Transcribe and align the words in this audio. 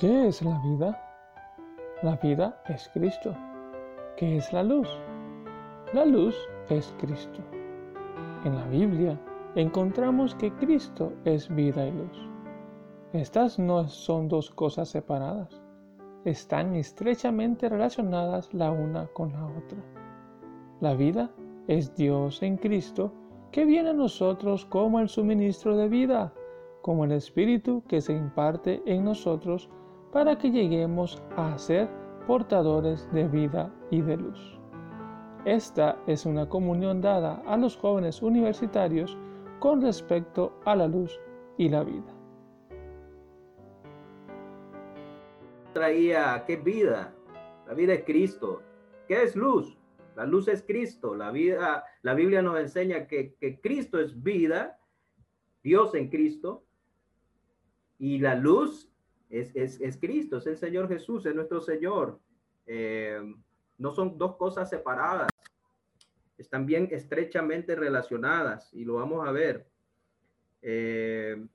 ¿Qué 0.00 0.28
es 0.28 0.40
la 0.40 0.58
vida? 0.60 0.98
La 2.02 2.16
vida 2.16 2.62
es 2.70 2.88
Cristo. 2.94 3.36
¿Qué 4.16 4.38
es 4.38 4.50
la 4.50 4.62
luz? 4.62 4.88
La 5.92 6.06
luz 6.06 6.34
es 6.70 6.94
Cristo. 6.98 7.40
En 8.46 8.54
la 8.54 8.64
Biblia 8.68 9.20
encontramos 9.56 10.34
que 10.36 10.54
Cristo 10.54 11.12
es 11.26 11.54
vida 11.54 11.86
y 11.86 11.92
luz. 11.92 12.30
Estas 13.12 13.58
no 13.58 13.86
son 13.88 14.28
dos 14.28 14.48
cosas 14.48 14.88
separadas, 14.88 15.60
están 16.24 16.76
estrechamente 16.76 17.68
relacionadas 17.68 18.54
la 18.54 18.70
una 18.70 19.06
con 19.08 19.32
la 19.32 19.44
otra. 19.44 19.84
La 20.80 20.94
vida 20.94 21.30
es 21.68 21.94
Dios 21.94 22.42
en 22.42 22.56
Cristo 22.56 23.12
que 23.52 23.66
viene 23.66 23.90
a 23.90 23.92
nosotros 23.92 24.64
como 24.64 24.98
el 24.98 25.10
suministro 25.10 25.76
de 25.76 25.90
vida, 25.90 26.32
como 26.80 27.04
el 27.04 27.12
Espíritu 27.12 27.82
que 27.86 28.00
se 28.00 28.14
imparte 28.14 28.82
en 28.86 29.04
nosotros 29.04 29.68
para 30.12 30.36
que 30.36 30.50
lleguemos 30.50 31.22
a 31.36 31.56
ser 31.58 31.88
portadores 32.26 33.10
de 33.12 33.28
vida 33.28 33.72
y 33.90 34.02
de 34.02 34.16
luz. 34.16 34.58
Esta 35.44 35.98
es 36.06 36.26
una 36.26 36.48
comunión 36.48 37.00
dada 37.00 37.42
a 37.46 37.56
los 37.56 37.76
jóvenes 37.76 38.20
universitarios 38.20 39.16
con 39.58 39.80
respecto 39.80 40.60
a 40.64 40.76
la 40.76 40.86
luz 40.86 41.18
y 41.56 41.68
la 41.68 41.82
vida. 41.82 42.14
Traía, 45.72 46.44
¿qué 46.46 46.56
vida? 46.56 47.14
La 47.66 47.74
vida 47.74 47.94
es 47.94 48.04
Cristo. 48.04 48.62
¿Qué 49.06 49.22
es 49.22 49.36
luz? 49.36 49.78
La 50.16 50.26
luz 50.26 50.48
es 50.48 50.62
Cristo. 50.62 51.14
La 51.14 51.30
vida, 51.30 51.84
la 52.02 52.14
Biblia 52.14 52.42
nos 52.42 52.58
enseña 52.58 53.06
que, 53.06 53.36
Cristo 53.62 54.00
es 54.00 54.22
vida, 54.22 54.78
Dios 55.62 55.94
en 55.94 56.10
Cristo, 56.10 56.64
y 57.98 58.18
la 58.18 58.34
luz 58.34 58.89
es, 59.30 59.96
Cristo, 59.98 60.38
es 60.38 60.46
el 60.46 60.56
Señor 60.56 60.88
Jesús, 60.88 61.24
es 61.24 61.34
nuestro 61.34 61.60
Señor. 61.60 62.18
Eh, 62.66 63.20
no 63.78 63.92
son 63.92 64.18
dos 64.18 64.36
cosas 64.36 64.68
separadas, 64.68 65.30
están 66.36 66.66
bien 66.66 66.88
estrechamente 66.90 67.74
relacionadas 67.74 68.72
y 68.74 68.84
lo 68.84 68.94
vamos 68.94 69.26
a 69.26 69.32
ver. 69.32 69.66
Eh, 70.62 71.46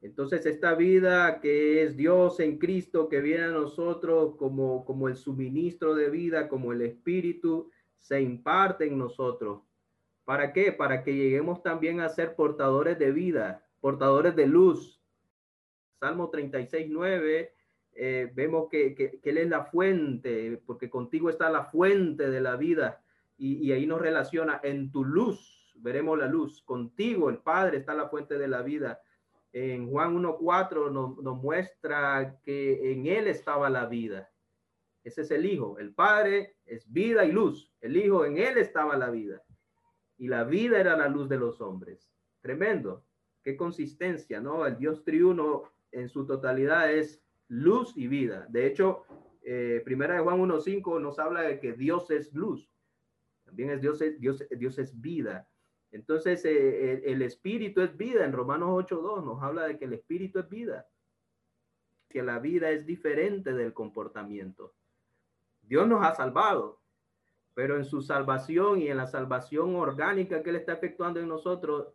entonces, 0.00 0.44
esta 0.46 0.74
vida 0.74 1.40
que 1.40 1.84
es 1.84 1.96
Dios 1.96 2.40
en 2.40 2.58
Cristo, 2.58 3.08
que 3.08 3.20
viene 3.20 3.44
a 3.44 3.50
nosotros 3.50 4.34
como, 4.36 4.84
como 4.84 5.08
el 5.08 5.16
suministro 5.16 5.94
de 5.94 6.10
vida, 6.10 6.48
como 6.48 6.72
el 6.72 6.82
Espíritu, 6.82 7.70
se 7.98 8.20
imparte 8.20 8.86
en 8.86 8.98
nosotros. 8.98 9.62
¿Para 10.24 10.52
qué? 10.52 10.72
Para 10.72 11.04
que 11.04 11.14
lleguemos 11.14 11.62
también 11.62 12.00
a 12.00 12.08
ser 12.08 12.34
portadores 12.34 12.98
de 12.98 13.12
vida, 13.12 13.64
portadores 13.80 14.34
de 14.34 14.46
luz, 14.46 15.01
Salmo 16.02 16.30
36, 16.30 16.88
9, 16.90 17.54
eh, 17.94 18.32
vemos 18.34 18.68
que, 18.68 19.20
Él 19.22 19.38
es 19.38 19.48
la 19.48 19.66
fuente, 19.66 20.60
porque 20.66 20.90
contigo 20.90 21.30
está 21.30 21.48
la 21.48 21.66
fuente 21.66 22.28
de 22.28 22.40
la 22.40 22.56
vida. 22.56 23.04
Y, 23.38 23.70
ahí 23.70 23.86
nos 23.86 24.00
relaciona 24.00 24.60
en 24.64 24.90
tu 24.90 25.04
luz, 25.04 25.72
veremos 25.76 26.18
la 26.18 26.26
luz. 26.26 26.60
Contigo, 26.64 27.30
el 27.30 27.38
Padre, 27.38 27.78
está 27.78 27.94
la 27.94 28.08
fuente 28.08 28.36
de 28.36 28.48
la 28.48 28.62
vida. 28.62 29.00
En 29.52 29.88
Juan 29.88 30.16
1.4 30.16 30.90
nos, 30.90 31.18
nos 31.18 31.40
muestra 31.40 32.40
que 32.42 32.92
en 32.92 33.06
Él 33.06 33.28
estaba 33.28 33.70
la 33.70 33.86
vida. 33.86 34.28
Ese 35.04 35.20
es 35.20 35.30
el 35.30 35.46
Hijo. 35.46 35.78
El 35.78 35.94
Padre 35.94 36.56
es 36.66 36.92
vida 36.92 37.24
y 37.24 37.30
luz. 37.30 37.72
El 37.80 37.96
Hijo, 37.96 38.24
en 38.24 38.38
Él 38.38 38.58
estaba 38.58 38.96
la 38.96 39.10
vida. 39.10 39.40
Y 40.18 40.26
la 40.26 40.42
vida 40.42 40.80
era 40.80 40.96
la 40.96 41.06
luz 41.06 41.28
de 41.28 41.38
los 41.38 41.60
hombres. 41.60 42.12
Tremendo. 42.40 43.04
Qué 43.44 43.56
consistencia, 43.56 44.40
¿no? 44.40 44.66
El 44.66 44.78
Dios 44.78 45.04
triuno 45.04 45.70
en 45.92 46.08
su 46.08 46.26
totalidad 46.26 46.92
es 46.92 47.22
luz 47.48 47.92
y 47.96 48.08
vida. 48.08 48.46
De 48.48 48.66
hecho, 48.66 49.04
eh, 49.42 49.82
primera 49.84 50.14
de 50.14 50.20
Juan 50.20 50.40
1.5 50.40 51.00
nos 51.00 51.18
habla 51.18 51.42
de 51.42 51.60
que 51.60 51.72
Dios 51.72 52.10
es 52.10 52.32
luz. 52.32 52.68
También 53.44 53.70
es 53.70 53.80
Dios, 53.80 54.02
Dios, 54.18 54.44
Dios 54.50 54.78
es 54.78 55.00
vida. 55.00 55.48
Entonces, 55.90 56.42
eh, 56.46 57.02
el, 57.04 57.20
espíritu 57.20 57.82
es 57.82 57.96
vida. 57.96 58.24
En 58.24 58.32
Romanos 58.32 58.70
8.2 58.86 59.24
nos 59.24 59.42
habla 59.42 59.64
de 59.64 59.78
que 59.78 59.84
el 59.84 59.92
espíritu 59.92 60.38
es 60.38 60.48
vida. 60.48 60.86
Que 62.08 62.22
la 62.22 62.38
vida 62.38 62.70
es 62.70 62.86
diferente 62.86 63.52
del 63.52 63.74
comportamiento. 63.74 64.74
Dios 65.60 65.86
nos 65.86 66.04
ha 66.04 66.14
salvado, 66.14 66.80
pero 67.54 67.76
en 67.76 67.84
su 67.84 68.00
salvación 68.00 68.80
y 68.80 68.88
en 68.88 68.96
la 68.96 69.06
salvación 69.06 69.76
orgánica 69.76 70.42
que 70.42 70.50
Él 70.50 70.56
está 70.56 70.72
efectuando 70.72 71.20
en 71.20 71.28
nosotros, 71.28 71.92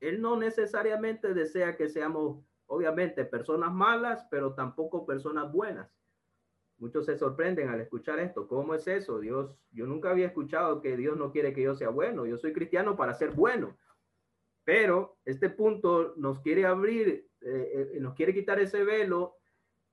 Él 0.00 0.20
no 0.20 0.36
necesariamente 0.36 1.32
desea 1.32 1.76
que 1.76 1.88
seamos 1.88 2.44
obviamente 2.68 3.24
personas 3.24 3.72
malas, 3.72 4.26
pero 4.30 4.54
tampoco 4.54 5.04
personas 5.04 5.52
buenas. 5.52 5.90
Muchos 6.78 7.06
se 7.06 7.18
sorprenden 7.18 7.68
al 7.68 7.80
escuchar 7.80 8.20
esto. 8.20 8.46
¿Cómo 8.46 8.74
es 8.74 8.86
eso? 8.86 9.18
Dios, 9.18 9.58
yo 9.72 9.86
nunca 9.86 10.10
había 10.10 10.26
escuchado 10.26 10.80
que 10.80 10.96
Dios 10.96 11.16
no 11.16 11.32
quiere 11.32 11.52
que 11.52 11.62
yo 11.62 11.74
sea 11.74 11.88
bueno. 11.88 12.24
Yo 12.24 12.38
soy 12.38 12.52
cristiano 12.52 12.96
para 12.96 13.14
ser 13.14 13.32
bueno. 13.32 13.76
Pero 14.62 15.16
este 15.24 15.50
punto 15.50 16.14
nos 16.16 16.40
quiere 16.40 16.66
abrir, 16.66 17.26
eh, 17.40 17.90
eh, 17.94 18.00
nos 18.00 18.14
quiere 18.14 18.32
quitar 18.32 18.60
ese 18.60 18.84
velo. 18.84 19.34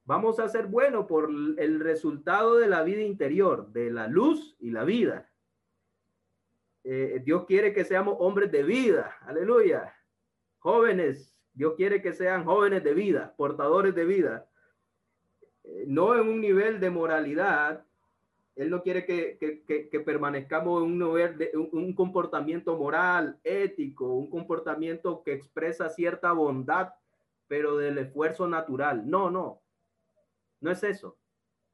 Vamos 0.03 0.40
a 0.40 0.47
ser 0.47 0.68
bueno 0.68 1.07
por 1.07 1.30
el 1.57 1.80
resultado 1.80 2.57
de 2.57 2.68
la 2.68 2.84
vida 2.84 3.02
interior, 3.02 3.72
de 3.72 3.90
la 3.90 4.07
luz 4.07 4.56
y 4.59 4.69
la 4.69 4.84
vida. 4.84 5.31
Eh, 6.84 7.19
Dios 7.25 7.46
quiere 7.46 7.74
que 7.74 7.84
seamos 7.84 8.18
hombres 8.19 8.52
de 8.52 8.62
vida. 8.62 9.18
Aleluya. 9.22 9.92
Jóvenes, 10.59 11.34
Dios 11.56 11.76
quiere 11.76 12.02
que 12.02 12.12
sean 12.12 12.44
jóvenes 12.44 12.84
de 12.84 12.94
vida, 12.94 13.34
portadores 13.38 13.96
de 13.96 14.04
vida, 14.04 14.50
eh, 15.64 15.86
no 15.88 16.14
en 16.14 16.28
un 16.28 16.42
nivel 16.42 16.82
de 16.82 16.90
moralidad. 16.90 17.86
Él 18.58 18.70
no 18.70 18.84
quiere 18.84 19.06
que, 19.06 20.04
permanezcamos 20.06 20.84
en 20.84 20.92
un 20.92 21.00
nivel 21.00 21.38
de 21.38 21.52
un, 21.56 21.94
comportamiento 21.94 22.78
moral, 22.78 23.40
ético, 23.44 24.14
un 24.14 24.30
comportamiento 24.30 25.24
que 25.24 25.34
expresa 25.34 25.90
cierta 25.90 26.34
bondad, 26.34 26.94
pero 27.48 27.78
del 27.78 27.98
esfuerzo 28.00 28.48
natural. 28.48 29.10
No, 29.10 29.30
no, 29.30 29.62
no 30.60 30.72
es 30.72 30.84
eso, 30.84 31.18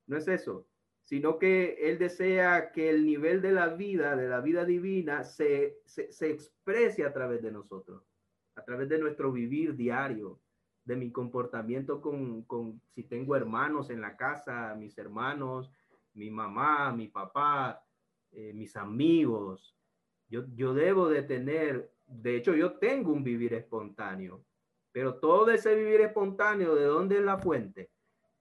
no 0.06 0.18
es 0.18 0.28
eso, 0.28 0.68
sino 1.02 1.40
que 1.40 1.90
Él 1.90 1.98
desea 1.98 2.72
que 2.72 2.90
el 2.90 3.04
nivel 3.04 3.42
de 3.42 3.52
la 3.52 3.68
vida, 3.70 4.16
de 4.16 4.28
la 4.28 4.42
vida 4.42 4.64
divina, 4.64 5.24
se, 5.24 5.80
se 5.86 6.30
exprese 6.30 7.04
a 7.04 7.14
través 7.14 7.42
de 7.42 7.52
nosotros 7.52 8.11
a 8.56 8.64
través 8.64 8.90
de 8.90 9.00
nuestro 9.00 9.32
vivir 9.32 9.76
diario, 9.76 10.40
de 10.84 10.96
mi 10.96 11.12
comportamiento 11.12 12.02
con, 12.02 12.44
con, 12.44 12.82
si 12.94 13.04
tengo 13.04 13.36
hermanos 13.36 13.90
en 13.90 14.02
la 14.02 14.18
casa, 14.18 14.76
mis 14.76 14.98
hermanos, 14.98 15.72
mi 16.14 16.30
mamá, 16.30 16.92
mi 16.92 17.08
papá, 17.08 17.84
eh, 18.32 18.52
mis 18.54 18.76
amigos. 18.76 19.76
Yo, 20.28 20.46
yo 20.56 20.74
debo 20.74 21.10
de 21.10 21.24
tener, 21.24 21.92
de 22.08 22.36
hecho 22.36 22.56
yo 22.56 22.74
tengo 22.74 23.12
un 23.12 23.24
vivir 23.24 23.54
espontáneo, 23.54 24.44
pero 24.92 25.16
todo 25.16 25.52
ese 25.52 25.76
vivir 25.76 26.02
espontáneo, 26.02 26.76
¿de 26.76 26.86
dónde 26.86 27.18
es 27.18 27.24
la 27.24 27.38
fuente? 27.38 27.92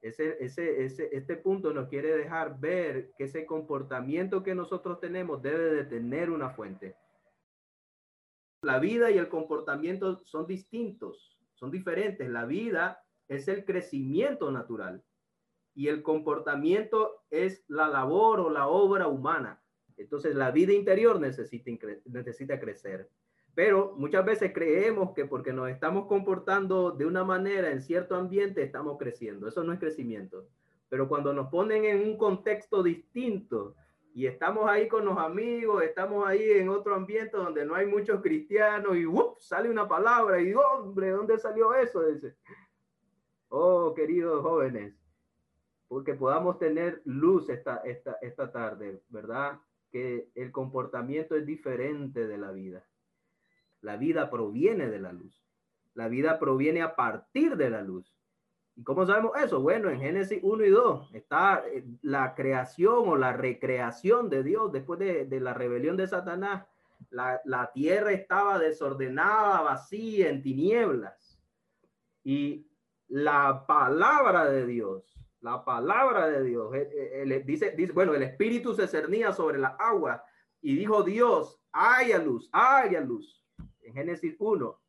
Ese, 0.00 0.42
ese, 0.42 0.84
ese, 0.84 1.15
este 1.15 1.37
punto 1.37 1.75
nos 1.75 1.88
quiere 1.88 2.16
dejar 2.16 2.59
ver 2.59 3.12
que 3.19 3.25
ese 3.25 3.44
comportamiento 3.44 4.42
que 4.42 4.54
nosotros 4.54 4.98
tenemos 4.98 5.42
debe 5.42 5.75
de 5.75 5.84
tener 5.84 6.31
una 6.31 6.50
fuente. 6.50 6.97
La 8.62 8.78
vida 8.78 9.10
y 9.10 9.16
el 9.16 9.28
comportamiento 9.28 10.22
son 10.25 10.47
distintos, 10.47 11.38
son 11.54 11.71
diferentes. 11.71 12.28
La 12.28 12.44
vida 12.44 13.03
es 13.26 13.48
el 13.48 13.65
crecimiento 13.65 14.50
natural 14.50 15.03
y 15.75 15.88
el 15.88 16.03
comportamiento 16.03 17.22
es 17.31 17.65
la 17.69 17.88
labor 17.88 18.41
o 18.41 18.50
la 18.50 18.66
obra 18.66 19.09
humana. 19.09 19.62
Entonces 19.97 20.34
la 20.34 20.50
vida 20.50 20.75
interior 20.75 21.19
necesita, 21.21 22.60
crecer. 22.60 23.09
Pero 23.54 23.94
muchas 23.97 24.26
veces 24.26 24.53
creemos 24.53 25.15
que 25.15 25.25
porque 25.25 25.54
nos 25.54 25.71
estamos 25.71 26.06
comportando 26.06 26.91
de 26.91 27.06
una 27.06 27.25
manera 27.25 27.71
en 27.71 27.81
cierto 27.81 28.15
ambiente 28.15 28.62
estamos 28.62 28.98
creciendo. 28.98 29.48
Eso 29.48 29.65
no 29.65 29.72
es 29.72 29.78
crecimiento. 29.78 30.48
Pero 30.91 31.09
cuando 31.09 31.33
nos 31.33 31.48
ponen 31.48 31.86
en 31.86 32.01
un 32.01 32.18
contexto 32.18 32.83
distinto, 32.83 33.74
y 34.12 34.27
estamos 34.27 34.68
ahí 34.68 34.89
con 34.89 35.04
los 35.04 35.16
amigos, 35.18 35.83
estamos 35.83 36.27
ahí 36.27 36.51
en 36.51 36.68
otro 36.68 36.95
ambiente 36.95 37.36
donde 37.36 37.65
no 37.65 37.74
hay 37.74 37.86
muchos 37.86 38.21
cristianos 38.21 38.97
y 38.97 39.04
sale 39.39 39.71
una 39.71 39.89
palabra 39.89 40.41
y 40.41 40.53
hombre, 40.54 41.10
¿dónde 41.10 41.39
salió 41.39 41.74
eso? 41.74 42.04
Dice, 42.07 42.36
oh, 43.48 43.95
queridos 43.95 44.42
jóvenes, 44.42 44.95
porque 45.89 46.15
podamos 46.15 46.59
tener 46.59 47.03
luz 47.04 47.48
esta, 47.48 47.78
esta, 47.78 48.16
esta 48.21 48.51
tarde, 48.51 49.03
¿verdad? 49.09 49.60
Que 49.91 50.30
el 50.34 50.51
comportamiento 50.51 51.36
es 51.36 51.47
diferente 51.47 52.27
de 52.27 52.39
la 52.39 52.51
vida. 52.51 52.84
La 53.80 53.97
vida 53.97 54.30
proviene 54.30 54.89
de 54.89 55.01
la 55.01 55.12
luz. 55.12 55.45
La 55.95 56.09
vida 56.09 56.39
proviene 56.39 56.83
a 56.83 56.95
partir 56.97 57.57
de 57.57 57.71
la 57.71 57.83
luz. 57.83 58.20
¿Y 58.80 58.82
cómo 58.82 59.04
sabemos 59.04 59.32
eso? 59.36 59.60
Bueno, 59.60 59.91
en 59.91 60.00
Génesis 60.00 60.41
1 60.42 60.65
y 60.65 60.71
2 60.71 61.10
está 61.12 61.62
eh, 61.66 61.84
la 62.00 62.34
creación 62.34 63.10
o 63.10 63.15
la 63.15 63.34
recreación 63.34 64.30
de 64.30 64.42
Dios 64.42 64.72
después 64.72 64.98
de, 64.98 65.28
la 65.38 65.53
rebelión 65.53 65.98
de 65.98 66.06
Satanás. 66.06 66.65
La, 67.10 67.42
la, 67.44 67.71
tierra 67.72 68.10
estaba 68.12 68.59
desordenada, 68.59 69.60
vacía, 69.60 70.30
en 70.30 70.42
tinieblas. 70.42 71.38
Y 72.24 72.66
la 73.09 73.66
palabra 73.66 74.47
de 74.47 74.65
Dios, 74.65 75.15
la 75.42 75.62
palabra 75.62 76.28
de 76.28 76.42
Dios. 76.42 76.72
dice, 77.44 77.72
dice, 77.76 77.92
bueno, 77.92 78.15
el 78.15 78.22
espíritu 78.22 78.72
se 78.72 78.88
cernía 78.88 79.34
sobre 79.34 79.59
la 79.59 79.76
agua 79.78 80.24
y 80.62 80.74
dijo 80.74 81.03
Dios, 81.03 81.60
haya 81.71 82.16
luz, 82.16 82.48
haya 82.50 83.03
luz. 83.03 83.44
En 83.83 83.92
Génesis 83.92 84.36
1. 84.38 84.80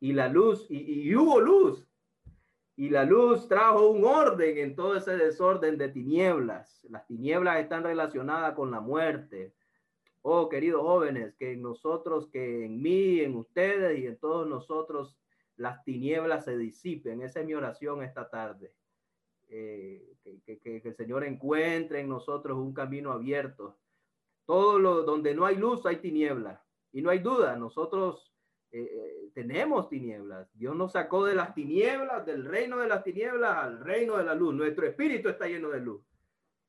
Y 0.00 0.12
la 0.12 0.28
luz, 0.28 0.66
y, 0.68 1.08
y 1.08 1.16
hubo 1.16 1.40
luz. 1.40 1.88
Y 2.76 2.88
la 2.88 3.04
luz 3.04 3.48
trajo 3.48 3.88
un 3.88 4.04
orden 4.04 4.56
en 4.58 4.74
todo 4.74 4.96
ese 4.96 5.16
desorden 5.16 5.76
de 5.76 5.88
tinieblas. 5.88 6.80
Las 6.88 7.06
tinieblas 7.06 7.60
están 7.60 7.84
relacionadas 7.84 8.54
con 8.54 8.70
la 8.70 8.80
muerte. 8.80 9.54
Oh, 10.22 10.48
queridos 10.48 10.82
jóvenes, 10.82 11.34
que 11.34 11.52
en 11.52 11.62
nosotros, 11.62 12.28
que 12.28 12.64
en 12.64 12.80
mí, 12.80 13.20
en 13.20 13.36
ustedes 13.36 13.98
y 13.98 14.06
en 14.06 14.16
todos 14.18 14.46
nosotros 14.46 15.18
las 15.56 15.84
tinieblas 15.84 16.44
se 16.44 16.56
disipen. 16.56 17.22
Esa 17.22 17.40
es 17.40 17.46
mi 17.46 17.54
oración 17.54 18.02
esta 18.02 18.30
tarde. 18.30 18.72
Eh, 19.48 20.16
que, 20.46 20.80
el 20.82 20.96
Señor 20.96 21.24
encuentre 21.24 22.00
en 22.00 22.08
nosotros 22.08 22.56
un 22.56 22.72
camino 22.72 23.12
abierto. 23.12 23.76
Todo 24.46 24.78
lo 24.78 25.02
donde 25.02 25.34
no 25.34 25.44
hay 25.44 25.56
luz 25.56 25.84
hay 25.84 25.96
tinieblas. 25.96 26.60
Y 26.92 27.02
no 27.02 27.10
hay 27.10 27.18
duda, 27.18 27.56
nosotros 27.56 28.31
eh, 28.72 28.80
eh, 28.80 29.30
tenemos 29.34 29.88
tinieblas. 29.88 30.48
Dios 30.54 30.74
nos 30.74 30.92
sacó 30.92 31.24
de 31.24 31.34
las 31.34 31.54
tinieblas, 31.54 32.26
del 32.26 32.44
reino 32.44 32.78
de 32.78 32.88
las 32.88 33.04
tinieblas 33.04 33.56
al 33.56 33.80
reino 33.80 34.16
de 34.18 34.24
la 34.24 34.34
luz. 34.34 34.54
Nuestro 34.54 34.86
espíritu 34.86 35.28
está 35.28 35.46
lleno 35.46 35.68
de 35.70 35.80
luz. 35.80 36.02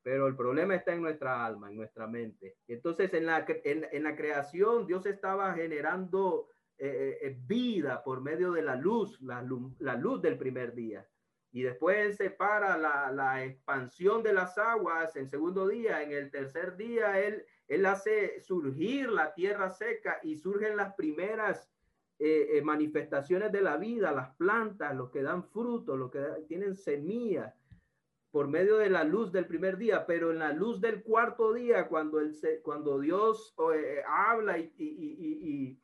Pero 0.01 0.27
el 0.27 0.35
problema 0.35 0.75
está 0.75 0.93
en 0.93 1.01
nuestra 1.01 1.45
alma, 1.45 1.69
en 1.69 1.77
nuestra 1.77 2.07
mente. 2.07 2.57
Entonces, 2.67 3.13
en 3.13 3.25
la, 3.25 3.45
en 3.47 4.03
la 4.03 4.15
creación, 4.17 4.85
Dios 4.85 5.05
estaba 5.05 5.53
generando 5.53 6.49
eh, 6.85 7.19
eh, 7.21 7.37
vida 7.47 8.03
por 8.03 8.19
medio 8.21 8.51
de 8.51 8.61
la 8.61 8.75
luz, 8.75 9.17
la, 9.21 9.41
luz, 9.41 10.21
del 10.21 10.37
primer 10.37 10.73
día. 10.73 11.07
Y 11.51 11.61
después 11.61 12.17
separa 12.17 12.77
la, 12.77 13.11
la 13.11 13.45
expansión 13.45 14.23
de 14.23 14.33
las 14.33 14.57
aguas 14.57 15.15
en 15.15 15.29
segundo 15.29 15.67
día. 15.67 16.01
En 16.01 16.11
el 16.11 16.31
tercer 16.31 16.75
día, 16.75 17.19
él, 17.19 17.45
él 17.67 17.85
hace 17.85 18.41
surgir 18.41 19.09
la 19.09 19.33
tierra 19.33 19.69
seca 19.69 20.19
y 20.23 20.35
surgen 20.35 20.75
las 20.75 20.93
primeras 20.95 21.72
eh, 22.25 22.61
manifestaciones 22.61 23.51
de 23.51 23.61
la 23.61 23.77
vida, 23.77 24.11
las 24.11 24.35
plantas, 24.35 24.95
los 24.95 25.11
que 25.11 25.21
dan 25.21 25.43
fruto, 25.43 25.97
los 25.97 26.09
que 26.09 26.21
tienen 26.47 26.75
semillas 26.75 27.53
por 28.31 28.47
medio 28.47 28.77
de 28.77 28.89
la 28.89 29.03
luz 29.03 29.31
del 29.31 29.45
primer 29.45 29.77
día, 29.77 30.05
pero 30.07 30.31
en 30.31 30.39
la 30.39 30.53
luz 30.53 30.81
del 30.81 31.03
cuarto 31.03 31.53
día, 31.53 31.87
cuando, 31.87 32.19
se, 32.31 32.61
cuando 32.61 32.99
Dios 32.99 33.53
habla 34.07 34.57
y, 34.57 34.73
y, 34.77 35.79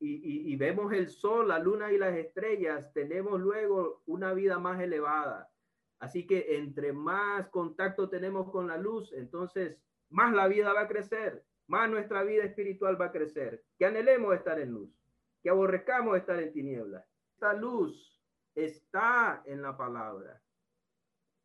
y, 0.00 0.56
vemos 0.56 0.92
el 0.92 1.08
sol, 1.08 1.48
la 1.48 1.58
luna 1.58 1.92
y 1.92 1.98
las 1.98 2.16
estrellas, 2.16 2.92
tenemos 2.92 3.40
luego 3.40 4.02
una 4.06 4.32
vida 4.32 4.58
más 4.58 4.80
elevada. 4.80 5.50
Así 5.98 6.26
que 6.26 6.56
entre 6.56 6.92
más 6.92 7.48
contacto 7.48 8.08
tenemos 8.08 8.50
con 8.52 8.68
la 8.68 8.76
luz, 8.76 9.12
entonces 9.12 9.76
más 10.10 10.32
la 10.32 10.46
vida 10.46 10.72
va 10.72 10.82
a 10.82 10.88
crecer, 10.88 11.42
más 11.66 11.90
nuestra 11.90 12.22
vida 12.22 12.44
espiritual 12.44 13.00
va 13.00 13.06
a 13.06 13.12
crecer. 13.12 13.64
Que 13.76 13.86
anhelemos 13.86 14.34
estar 14.36 14.60
en 14.60 14.70
luz, 14.70 14.97
que 15.42 15.50
aborrezcamos 15.50 16.16
estar 16.16 16.38
en 16.38 16.52
tinieblas. 16.52 17.04
Esta 17.34 17.54
luz 17.54 18.20
está 18.54 19.42
en 19.46 19.62
la 19.62 19.76
palabra. 19.76 20.42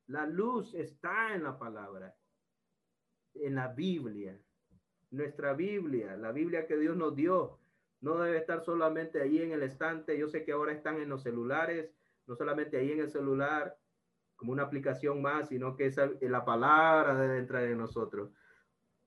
La 0.07 0.25
luz 0.25 0.73
está 0.73 1.33
en 1.33 1.43
la 1.43 1.57
palabra, 1.57 2.15
en 3.35 3.55
la 3.55 3.69
Biblia. 3.69 4.37
Nuestra 5.11 5.53
Biblia, 5.53 6.17
la 6.17 6.31
Biblia 6.31 6.65
que 6.65 6.77
Dios 6.77 6.97
nos 6.97 7.15
dio, 7.15 7.59
no 8.01 8.17
debe 8.17 8.37
estar 8.37 8.63
solamente 8.63 9.21
ahí 9.21 9.41
en 9.41 9.51
el 9.51 9.63
estante. 9.63 10.17
Yo 10.17 10.27
sé 10.27 10.43
que 10.43 10.51
ahora 10.51 10.73
están 10.73 10.99
en 10.99 11.09
los 11.09 11.23
celulares, 11.23 11.91
no 12.25 12.35
solamente 12.35 12.77
ahí 12.77 12.91
en 12.91 12.99
el 12.99 13.09
celular 13.09 13.77
como 14.35 14.51
una 14.51 14.63
aplicación 14.63 15.21
más, 15.21 15.49
sino 15.49 15.75
que 15.75 15.85
esa, 15.85 16.09
la 16.19 16.43
palabra 16.43 17.15
debe 17.15 17.37
entrar 17.37 17.63
en 17.63 17.77
nosotros. 17.77 18.31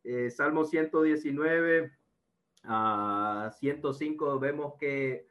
Eh, 0.02 0.30
Salmo 0.30 0.64
119 0.64 1.92
a 2.66 3.50
105 3.58 4.38
vemos 4.38 4.74
que 4.78 5.26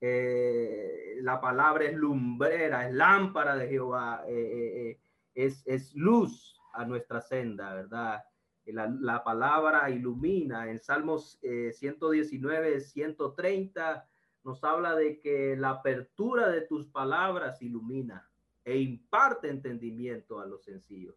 eh, 0.00 1.16
la 1.20 1.40
palabra 1.40 1.84
es 1.84 1.94
lumbrera, 1.94 2.88
es 2.88 2.94
lámpara 2.94 3.56
de 3.56 3.68
Jehová, 3.68 4.24
eh, 4.26 4.98
es, 5.34 5.66
es 5.66 5.94
luz 5.94 6.60
a 6.72 6.84
nuestra 6.84 7.20
senda, 7.20 7.74
¿verdad? 7.74 8.22
la, 8.66 9.24
palabra 9.24 9.88
ilumina. 9.90 10.70
En 10.70 10.78
Salmos 10.78 11.38
119, 11.40 12.80
130 12.80 14.06
nos 14.44 14.62
habla 14.64 14.94
de 14.94 15.20
que 15.20 15.56
la 15.56 15.70
apertura 15.70 16.48
de 16.48 16.62
tus 16.62 16.86
palabras 16.86 17.60
ilumina 17.62 18.28
e 18.64 18.78
imparte 18.78 19.48
entendimiento 19.48 20.40
a 20.40 20.46
los 20.46 20.64
sencillos. 20.64 21.16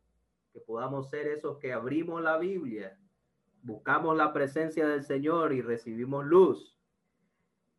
Que 0.53 0.59
podamos 0.59 1.09
ser 1.09 1.27
esos 1.27 1.57
que 1.57 1.73
abrimos 1.73 2.21
la 2.21 2.37
Biblia, 2.37 2.97
buscamos 3.63 4.15
la 4.17 4.33
presencia 4.33 4.87
del 4.87 5.03
Señor 5.03 5.53
y 5.53 5.61
recibimos 5.61 6.25
luz. 6.25 6.77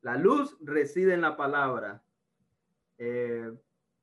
La 0.01 0.17
luz 0.17 0.57
reside 0.61 1.15
en 1.15 1.21
la 1.21 1.37
palabra. 1.37 2.03
Eh, 2.99 3.53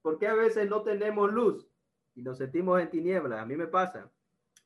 ¿Por 0.01 0.17
qué 0.17 0.27
a 0.27 0.33
veces 0.33 0.69
no 0.69 0.81
tenemos 0.83 1.31
luz 1.31 1.67
y 2.15 2.21
nos 2.21 2.37
sentimos 2.37 2.81
en 2.81 2.89
tinieblas? 2.89 3.41
A 3.41 3.45
mí 3.45 3.55
me 3.55 3.67
pasa 3.67 4.09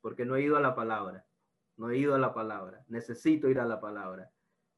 porque 0.01 0.25
no 0.25 0.35
he 0.35 0.43
ido 0.43 0.57
a 0.57 0.61
la 0.61 0.75
palabra. 0.75 1.25
No 1.75 1.89
he 1.89 1.97
ido 1.97 2.13
a 2.13 2.19
la 2.19 2.33
palabra. 2.33 2.83
Necesito 2.87 3.49
ir 3.49 3.59
a 3.59 3.65
la 3.65 3.79
palabra. 3.79 4.31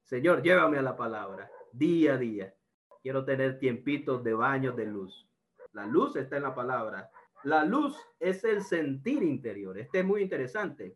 Señor, 0.03 0.41
llévame 0.41 0.77
a 0.77 0.81
la 0.81 0.95
palabra 0.95 1.49
día 1.77 2.13
a 2.13 2.17
día. 2.17 2.55
Quiero 3.01 3.25
tener 3.25 3.59
tiempitos 3.59 4.23
de 4.23 4.33
baños 4.33 4.75
de 4.75 4.85
luz. 4.85 5.27
La 5.73 5.85
luz 5.85 6.15
está 6.15 6.37
en 6.37 6.43
la 6.43 6.55
palabra. 6.55 7.11
La 7.43 7.65
luz 7.65 7.95
es 8.19 8.43
el 8.43 8.63
sentir 8.63 9.21
interior. 9.23 9.77
Este 9.77 9.99
es 9.99 10.05
muy 10.05 10.21
interesante. 10.21 10.95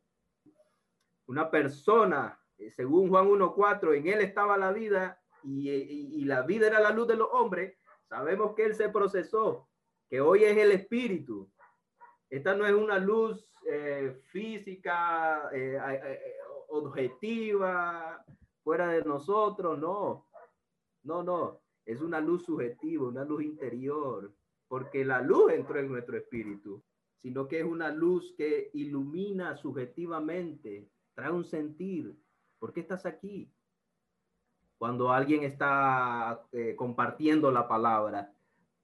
Una 1.29 1.49
persona, 1.49 2.39
eh, 2.57 2.71
según 2.71 3.09
Juan 3.09 3.27
1.4, 3.27 3.97
en 3.97 4.07
él 4.07 4.21
estaba 4.21 4.57
la 4.57 4.71
vida 4.73 5.21
y, 5.43 5.69
y 5.69 6.25
la 6.25 6.41
vida 6.41 6.67
era 6.67 6.79
la 6.79 6.91
luz 6.91 7.07
de 7.07 7.15
los 7.15 7.29
hombres. 7.31 7.77
Sabemos 8.07 8.55
que 8.55 8.65
él 8.65 8.75
se 8.75 8.89
procesó, 8.89 9.69
que 10.09 10.19
hoy 10.19 10.43
es 10.43 10.57
el 10.57 10.71
espíritu. 10.71 11.49
Esta 12.29 12.55
no 12.55 12.65
es 12.65 12.73
una 12.73 12.97
luz 12.99 13.49
eh, 13.71 14.19
física, 14.25 15.49
eh, 15.53 15.77
eh, 15.77 16.19
objetiva, 16.69 18.25
fuera 18.63 18.87
de 18.87 19.03
nosotros, 19.03 19.77
no. 19.77 20.27
No, 21.03 21.23
no. 21.23 21.61
Es 21.85 22.01
una 22.01 22.19
luz 22.19 22.45
subjetiva, 22.45 23.07
una 23.07 23.23
luz 23.25 23.43
interior, 23.43 24.33
porque 24.67 25.05
la 25.05 25.21
luz 25.21 25.51
entró 25.53 25.79
en 25.79 25.89
nuestro 25.89 26.17
espíritu, 26.17 26.83
sino 27.17 27.47
que 27.47 27.59
es 27.59 27.65
una 27.65 27.89
luz 27.89 28.33
que 28.35 28.69
ilumina 28.73 29.55
subjetivamente, 29.55 30.89
trae 31.19 31.31
un 31.31 31.45
sentir. 31.45 32.17
¿Por 32.57 32.73
qué 32.73 32.79
estás 32.79 33.05
aquí? 33.05 33.51
Cuando 34.77 35.11
alguien 35.11 35.43
está 35.43 36.41
compartiendo 36.77 37.51
la 37.51 37.67
palabra, 37.67 38.33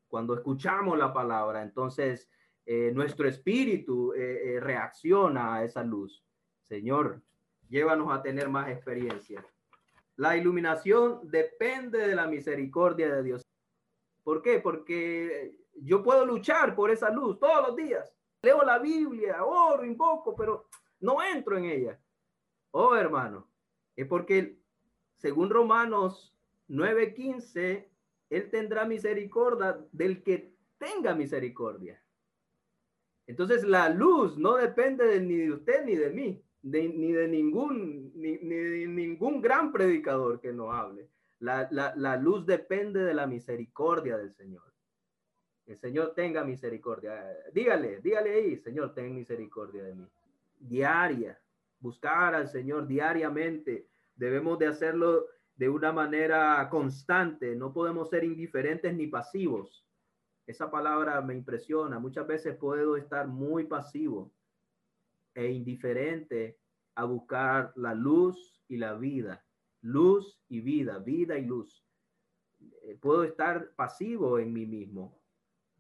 cuando 0.07 0.33
escuchamos 0.33 0.97
la 0.97 1.13
palabra, 1.13 1.61
entonces 1.61 2.29
eh, 2.65 2.91
nuestro 2.93 3.27
espíritu 3.27 4.13
eh, 4.13 4.55
eh, 4.55 4.59
reacciona 4.59 5.55
a 5.55 5.63
esa 5.63 5.83
luz. 5.83 6.25
Señor, 6.63 7.21
llévanos 7.69 8.11
a 8.11 8.21
tener 8.21 8.49
más 8.49 8.69
experiencia. 8.69 9.45
La 10.15 10.35
iluminación 10.35 11.19
depende 11.29 12.07
de 12.07 12.15
la 12.15 12.27
misericordia 12.27 13.13
de 13.13 13.23
Dios. 13.23 13.41
¿Por 14.23 14.41
qué? 14.41 14.59
Porque 14.59 15.59
yo 15.75 16.01
puedo 16.01 16.25
luchar 16.25 16.75
por 16.75 16.89
esa 16.89 17.11
luz 17.11 17.39
todos 17.39 17.67
los 17.67 17.75
días. 17.75 18.11
Leo 18.41 18.63
la 18.63 18.79
Biblia, 18.79 19.43
oro, 19.43 19.85
invoco, 19.85 20.35
pero 20.35 20.69
no 21.01 21.21
entro 21.21 21.57
en 21.57 21.65
ella. 21.65 21.99
Oh, 22.77 22.94
hermano, 22.94 23.48
es 23.96 24.05
porque 24.05 24.60
según 25.15 25.50
Romanos 25.50 26.36
9:15, 26.67 27.88
Él 28.29 28.50
tendrá 28.50 28.84
misericordia 28.84 29.79
del 29.94 30.22
que 30.22 30.53
tenga 30.77 31.15
misericordia. 31.15 32.03
Entonces 33.27 33.63
la 33.63 33.88
luz 33.88 34.38
no 34.38 34.58
depende 34.58 35.22
ni 35.22 35.38
de 35.38 35.53
usted 35.53 35.86
ni 35.86 35.96
de 35.96 36.10
mí, 36.10 36.44
ni 36.63 37.13
de 37.13 37.29
ningún, 37.29 38.12
ni, 38.13 38.36
de 38.39 38.88
ningún 38.88 39.39
gran 39.39 39.72
predicador 39.72 40.41
que 40.41 40.51
nos 40.51 40.75
hable. 40.75 41.08
La, 41.39 41.70
la 41.72 42.17
luz 42.17 42.46
depende 42.46 43.05
de 43.05 43.13
la 43.13 43.25
misericordia 43.25 44.17
del 44.17 44.34
Señor. 44.34 44.74
El 45.65 45.77
Señor 45.77 46.13
tenga 46.13 46.44
misericordia. 46.44 47.25
Dígale, 47.53 48.01
dígale 48.01 48.34
ahí, 48.34 48.58
Señor, 48.58 48.94
ten 48.94 49.15
misericordia 49.15 49.82
de 49.82 49.96
mí. 49.96 50.05
Diaria, 50.60 51.39
buscar 51.79 52.36
al 52.36 52.48
Señor 52.48 52.88
diariamente. 52.88 53.88
Debemos 54.15 54.60
de 54.60 54.67
hacerlo 54.67 55.27
de 55.55 55.70
una 55.70 55.91
manera 55.91 56.67
constante. 56.70 57.55
No 57.55 57.74
podemos 57.74 58.10
ser 58.10 58.24
indiferentes 58.24 58.94
ni 58.94 59.08
pasivos. 59.08 59.86
Esa 60.46 60.70
palabra 60.70 61.22
me 61.22 61.36
impresiona. 61.36 62.00
Muchas 62.00 62.27
veces 62.27 62.55
puedo 62.55 62.98
estar 62.98 63.27
muy 63.27 63.65
pasivo 63.65 64.32
e 65.34 65.51
indiferente 65.51 66.60
a 66.96 67.03
buscar 67.05 67.74
la 67.75 67.94
luz 67.94 68.62
y 68.67 68.77
la 68.77 68.94
vida. 68.94 69.44
Luz 69.82 70.39
y 70.48 70.62
vida, 70.62 71.00
vida 71.00 71.38
y 71.38 71.46
luz. 71.46 71.86
Eh, 72.84 72.98
puedo 73.01 73.24
estar 73.24 73.72
pasivo 73.75 74.39
en 74.39 74.53
mí 74.53 74.65
mismo. 74.65 75.22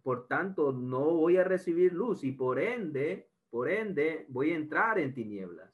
por 0.03 0.27
tanto 0.27 0.71
no 0.71 1.15
voy 1.15 1.37
a 1.37 1.43
recibir 1.43 1.91
luz 1.91 2.23
y 2.23 2.31
por 2.31 2.59
ende, 2.59 3.31
por 3.49 3.67
ende 3.67 4.27
voy 4.29 4.51
a 4.51 4.55
entrar 4.55 4.99
en 4.99 5.15
tinieblas. 5.15 5.73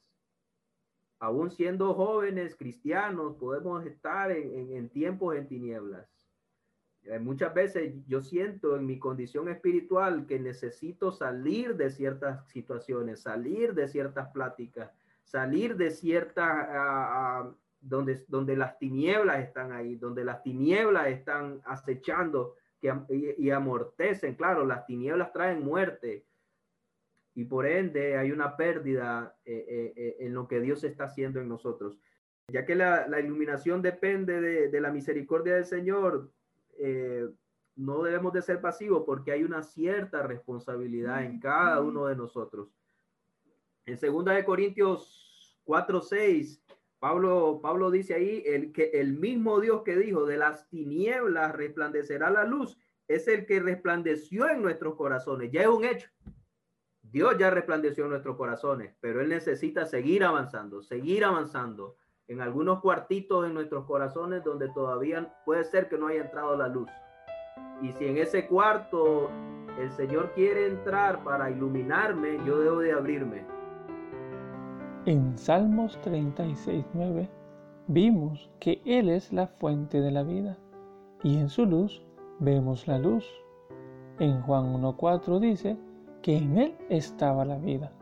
Aún 1.22 1.52
siendo 1.52 1.94
jóvenes 1.94 2.56
cristianos, 2.56 3.36
podemos 3.36 3.86
estar 3.86 4.32
en, 4.32 4.88
tiempos 4.88 5.36
en 5.36 5.46
tinieblas. 5.46 6.08
Eh, 7.04 7.20
muchas 7.20 7.54
veces 7.54 7.94
yo 8.08 8.20
siento 8.20 8.74
en 8.74 8.86
mi 8.86 8.98
condición 8.98 9.48
espiritual 9.48 10.26
que 10.26 10.40
necesito 10.40 11.12
salir 11.12 11.76
de 11.76 11.90
ciertas 11.90 12.44
situaciones, 12.48 13.20
salir 13.20 13.72
de 13.72 13.86
ciertas 13.86 14.32
pláticas, 14.32 14.90
salir 15.22 15.76
de 15.76 15.92
ciertas, 15.92 16.48
ah, 16.48 17.48
donde, 17.80 18.24
donde 18.26 18.56
las 18.56 18.76
tinieblas 18.80 19.44
están 19.44 19.70
ahí, 19.70 19.94
donde 19.94 20.24
las 20.24 20.42
tinieblas 20.42 21.06
están 21.06 21.60
acechando 21.64 22.56
y, 22.80 23.50
amortecen. 23.50 24.34
Claro, 24.34 24.66
las 24.66 24.86
tinieblas 24.86 25.32
traen 25.32 25.62
muerte 25.62 26.26
y 27.34 27.44
por 27.44 27.66
ende 27.66 28.16
hay 28.16 28.30
una 28.30 28.56
pérdida 28.56 29.36
eh, 29.44 29.64
eh, 29.66 29.92
eh, 29.96 30.16
en 30.20 30.34
lo 30.34 30.46
que 30.46 30.60
Dios 30.60 30.84
está 30.84 31.04
haciendo 31.04 31.40
en 31.40 31.48
nosotros. 31.48 31.98
Ya 32.48 32.66
que 32.66 32.74
la, 32.74 33.06
iluminación 33.20 33.80
depende 33.80 34.40
de, 34.40 34.80
la 34.80 34.90
misericordia 34.90 35.54
del 35.54 35.64
Señor, 35.64 36.30
no 37.76 38.02
debemos 38.02 38.32
de 38.32 38.42
ser 38.42 38.60
pasivos 38.60 39.04
porque 39.06 39.32
hay 39.32 39.44
una 39.44 39.62
cierta 39.62 40.22
responsabilidad 40.22 41.24
en 41.24 41.40
cada 41.40 41.80
uno 41.80 42.06
de 42.06 42.16
nosotros. 42.16 42.68
En 43.86 43.96
segunda 43.96 44.32
de 44.32 44.44
Corintios 44.44 45.58
4, 45.64 46.00
6, 46.02 46.62
Pablo, 46.98 47.60
Pablo 47.62 47.90
dice 47.90 48.14
ahí 48.14 48.42
el 48.44 48.72
que 48.72 48.90
el 48.94 49.14
mismo 49.14 49.60
Dios 49.60 49.82
que 49.82 49.96
dijo 49.96 50.26
de 50.26 50.36
las 50.36 50.68
tinieblas 50.68 51.54
resplandecerá 51.54 52.30
la 52.30 52.44
luz 52.44 52.76
es 53.08 53.28
el 53.28 53.46
que 53.46 53.60
resplandeció 53.60 54.48
en 54.48 54.62
nuestros 54.62 54.96
corazones. 54.96 55.50
Ya 55.50 55.62
es 55.62 55.68
un 55.68 55.84
hecho. 55.84 56.08
Dios 57.12 57.36
ya 57.38 57.50
resplandeció 57.50 58.04
en 58.04 58.10
nuestros 58.10 58.36
corazones, 58.36 58.94
pero 59.00 59.20
Él 59.20 59.28
necesita 59.28 59.86
seguir 59.86 60.24
avanzando, 60.24 60.82
seguir 60.82 61.24
avanzando 61.24 61.96
en 62.26 62.40
algunos 62.40 62.80
cuartitos 62.80 63.46
en 63.46 63.54
nuestros 63.54 63.84
corazones 63.84 64.42
donde 64.42 64.68
todavía 64.70 65.32
puede 65.44 65.64
ser 65.64 65.88
que 65.88 65.98
no 65.98 66.08
haya 66.08 66.22
entrado 66.22 66.56
la 66.56 66.68
luz. 66.68 66.88
Y 67.82 67.92
si 67.92 68.06
en 68.06 68.16
ese 68.16 68.46
cuarto 68.46 69.30
el 69.78 69.90
Señor 69.92 70.32
quiere 70.32 70.66
entrar 70.66 71.22
para 71.22 71.50
iluminarme, 71.50 72.40
yo 72.44 72.58
debo 72.58 72.80
de 72.80 72.92
abrirme 72.92 73.44
en 75.06 75.36
Salmos 75.36 75.98
36.9 76.04 77.28
vimos 77.88 78.50
que 78.60 78.80
Él 78.84 79.08
es 79.08 79.32
la 79.32 79.48
fuente 79.48 80.00
de 80.00 80.12
la 80.12 80.22
vida 80.22 80.56
y 81.24 81.38
en 81.38 81.48
su 81.48 81.66
luz 81.66 82.02
vemos 82.38 82.86
la 82.86 82.98
luz. 82.98 83.28
En 84.20 84.40
Juan 84.42 84.72
1.4 84.74 85.40
dice 85.40 85.76
que 86.22 86.36
en 86.36 86.56
Él 86.56 86.74
estaba 86.88 87.44
la 87.44 87.58
vida 87.58 87.92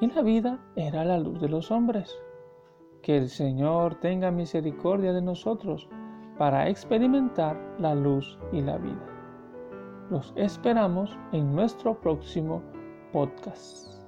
y 0.00 0.08
la 0.08 0.22
vida 0.22 0.58
era 0.76 1.04
la 1.04 1.18
luz 1.18 1.40
de 1.40 1.48
los 1.48 1.70
hombres. 1.70 2.14
Que 3.02 3.16
el 3.16 3.28
Señor 3.28 3.96
tenga 3.96 4.30
misericordia 4.30 5.12
de 5.12 5.22
nosotros 5.22 5.88
para 6.38 6.68
experimentar 6.68 7.56
la 7.78 7.94
luz 7.94 8.38
y 8.52 8.60
la 8.60 8.78
vida. 8.78 9.06
Los 10.10 10.32
esperamos 10.36 11.16
en 11.32 11.54
nuestro 11.54 11.98
próximo 12.00 12.62
podcast. 13.12 14.01